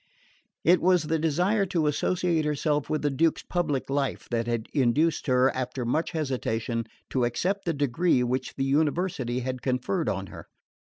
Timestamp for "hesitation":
6.09-6.85